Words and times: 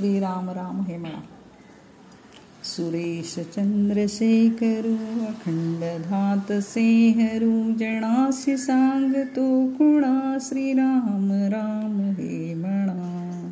श्रीराम 0.00 0.48
राम 0.48 0.80
हे 0.80 0.96
म्हणा. 0.96 1.20
सुरेश 2.64 3.34
चंद्रशेखरू 3.38 5.26
अखंड 5.26 5.80
धात 6.02 6.52
सेहरू 6.52 7.72
जणासी 7.72 8.56
सांगतो 8.56 9.66
कुणा 9.66 10.38
श्रीराम 10.40 11.30
राम 11.32 12.00
हे 12.00 12.54
म्हणा. 12.54 13.50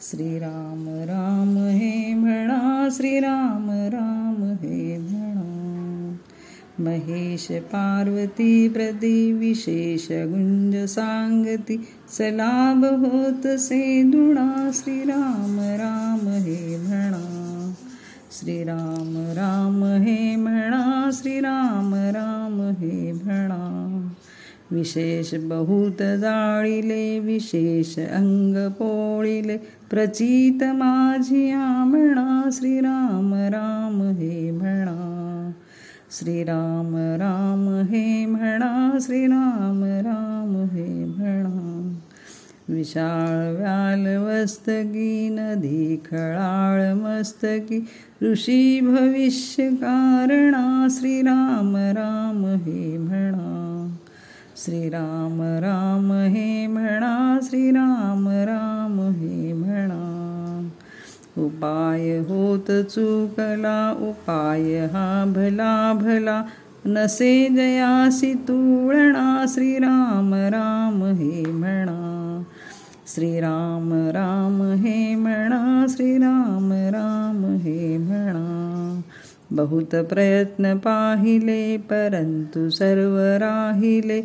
श्रीराम 0.00 0.88
राम 0.88 1.56
हे 1.56 2.14
म्हणा 2.14 2.88
श्रीराम 2.92 3.70
राम 3.70 4.05
महेश 6.80 7.46
पार्वती 7.50 8.68
प्रति 8.68 9.32
विशेष 9.32 10.06
गुंज 10.10 10.88
सांगती 10.88 11.76
सलाभ 12.08 12.84
होत 12.84 13.58
से 13.58 14.02
दुणा 14.02 14.70
श्रीराम 14.74 15.58
राम 15.60 16.28
हे 16.28 16.76
म्हणा. 16.76 17.72
श्रीराम 18.32 19.16
राम 19.16 19.84
हे 19.84 20.36
म्हणा 20.36 21.10
श्रीराम 21.12 21.94
राम 21.94 22.60
हे 22.78 23.12
म्हणा. 23.12 24.08
विशेष 24.70 25.34
बहुत 25.34 26.02
जाळिले 26.02 27.18
विशेष 27.18 27.98
अंग 27.98 28.70
पोळिले 28.70 29.56
प्रचित 29.90 30.64
माझी 30.64 31.52
म्हणा 31.54 32.48
श्रीराम 32.52 33.34
राम 33.34 34.02
हे 34.02 34.50
म्हणा. 34.50 35.25
श्रीराम 36.10 36.96
राम 36.96 37.84
हे 37.90 38.26
म्हणा 38.26 38.98
श्रीराम 39.00 39.84
राम 39.84 40.76
हे 40.76 41.04
म्हणा. 41.04 41.92
विशाळ 42.68 43.56
व्याल 43.56 44.16
वस्तकी 44.16 45.28
नदी 45.28 46.02
खळाळ 46.10 46.94
मस्तकी 46.94 47.86
ऋषी 48.22 48.80
भविष्य 48.80 49.68
कारणा 49.70 50.86
श्रीराम 50.90 51.76
राम 51.76 52.44
हे 52.44 52.98
म्हणा. 52.98 53.62
श्रीराम 54.56 55.40
राम 55.42 56.12
हे 56.12 56.66
म्हणा 56.66 57.38
श्रीराम 57.42 58.28
राम 58.28 58.85
उपाय 61.38 62.18
होत 62.18 62.70
चुकला 62.70 63.96
उपाय 64.00 64.78
हा 64.78 65.24
भला 65.36 65.92
भला. 65.92 66.42
नसे 66.86 67.48
जयासी 67.48 68.32
तुळणा 68.34 69.44
श्रीराम 69.48 70.34
राम 70.34 71.04
हे 71.04 71.42
म्हणा. 71.46 72.42
श्रीराम 73.14 73.92
राम 73.92 74.62
हे 74.62 75.14
म्हणा 75.14 75.86
श्रीराम 75.88 76.72
राम 76.72 77.56
हे 77.56 77.96
म्हणा. 77.96 79.00
बहुत 79.50 79.96
प्रयत्न 79.96 80.76
पाहिले 80.76 81.76
परंतु 81.76 82.70
सर्व 82.70 83.18
राहिले. 83.18 84.22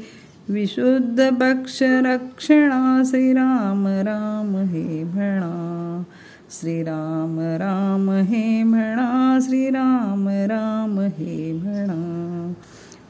विशुद्ध 0.50 1.30
पक्ष 1.30 1.84
रक्षणा 1.84 3.02
श्रीराम 3.06 3.88
राम 3.88 4.56
हे 4.56 5.04
म्हणा. 5.04 6.04
श्रीराम 6.52 7.40
राम 7.40 8.10
हे 8.10 8.64
म्हणा 8.64 9.40
श्रीराम 9.42 10.28
राम 10.30 11.00
हे 11.00 11.60
म्हणा. 11.64 12.54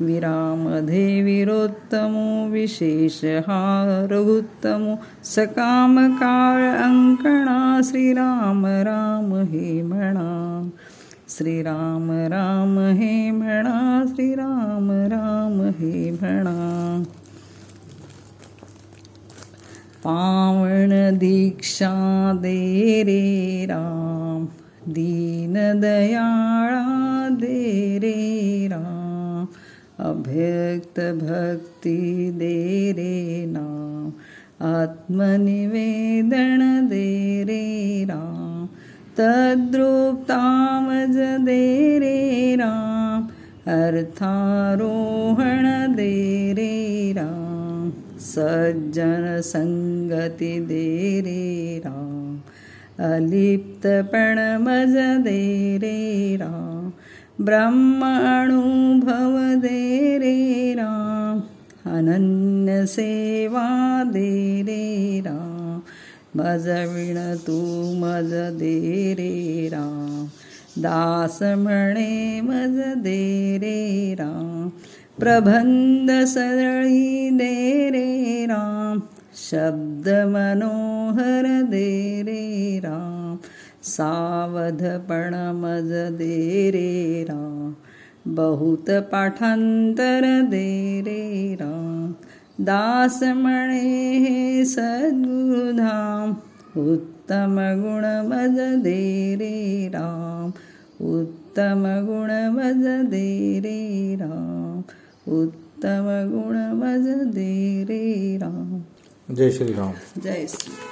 विरामधे 0.02 1.22
विरोत्तमो 1.22 2.50
विशेष 2.52 3.26
हा 3.26 4.08
रघुत्तमो 4.12 4.96
सकाम 5.24 6.16
काळ 6.16 6.84
अंकणा 6.84 7.82
श्रीराम 7.84 8.66
राम 8.66 9.34
हे 9.34 9.82
म्हणा. 9.82 10.70
श्रीराम 11.30 12.12
राम 12.12 12.80
हे 12.80 13.32
म्हणा 13.32 14.04
श्रीराम 14.08 14.92
राम 14.92 15.62
हे 15.62 16.12
म्हणा. 16.12 16.71
पावण 20.04 20.92
दीक्षा 21.18 21.90
दे 22.42 23.04
रे 23.08 23.66
राम 23.70 24.46
दीनदयाळा 24.94 26.86
दे 27.42 28.00
रे 28.04 28.22
राम 28.72 29.46
अभ्यक्त 30.10 30.98
भक्ती 31.20 32.00
दे 32.40 32.58
रे 32.98 33.46
नाम 33.48 34.08
आत्मनिवेदन 34.70 36.64
दे 36.90 37.12
रे 37.50 37.66
राम 38.10 38.66
तद्रूपतामज 39.20 41.18
दे 41.46 41.66
रे 42.00 42.18
राम 42.60 43.28
अर्थारोहण 43.78 45.64
दे 45.96 46.16
रे 46.58 46.74
राम। 47.18 47.41
सज्जनसङ्गति 48.24 49.84
राम 51.86 52.36
अलिप्तपणमज 53.06 54.96
देरे 55.28 55.96
ब्रह्मणु 57.48 58.62
राम 60.80 61.42
अनन्यसेवा 61.96 63.68
देरे 64.14 64.84
राम 65.28 65.82
मज 66.38 66.68
देरा 66.68 67.18
मजविण 67.18 67.18
तु 67.48 67.60
राम 69.74 70.28
दासमणे 70.84 72.10
मज 72.42 72.78
देरे 73.04 73.78
राम 74.20 74.52
मजदेरेरा 74.62 74.70
प्रबन्धसरळि 75.20 77.00
देरे 77.40 78.01
शब्द 79.34 80.08
मनोहर 80.28 81.46
दे 81.70 81.90
रे 82.28 82.80
राम 82.84 83.38
सावधपण 83.84 85.36
मज 85.56 85.92
दे 86.18 86.70
रे 86.72 87.24
राम 87.30 87.74
बहुत 88.36 88.90
पाठांतर 89.12 90.28
दे 90.50 90.68
रे 91.06 91.56
राम 91.62 92.12
दास 92.66 93.20
म्हणे 93.36 93.80
हे 94.26 94.66
सद्गुरुधाम 94.66 96.36
उत्तम 96.82 97.60
गुण 97.82 98.06
मज 98.28 98.60
दे 98.84 99.00
रे 99.40 99.88
राम 99.94 100.52
उत्तम 101.14 101.88
गुण 102.08 102.32
मज 102.56 102.86
दे 103.12 103.60
रे 103.64 104.16
राम 104.16 104.82
उत्तम 105.40 106.10
गुण 106.32 106.58
मज 106.80 107.08
दे 107.36 107.84
रे 107.90 108.38
राम 108.38 108.82
जय 109.32 109.52
श्रीराम. 109.52 109.94
जय 110.18 110.48
श्री 110.48 110.74